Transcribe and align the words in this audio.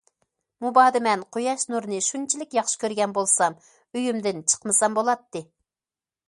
مۇبادا 0.63 1.01
مەن 1.07 1.25
قۇياش 1.35 1.65
نۇرىنى 1.73 1.99
شۇنچىلىك 2.05 2.57
ياخشى 2.59 2.79
كۆرگەن 2.85 3.13
بولسام 3.19 3.59
ئۆيۈمدىن 3.99 4.43
چىقمىسام 4.55 4.99
بولاتتى. 5.01 5.45